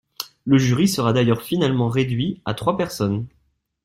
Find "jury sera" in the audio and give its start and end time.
0.57-1.13